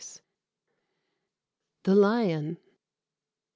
THE 1.83 1.93
LION. 1.93 2.57